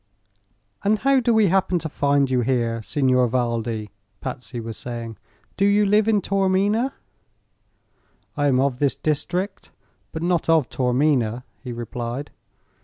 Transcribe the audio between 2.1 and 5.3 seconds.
you here, Signor Valdi?" Patsy was saying.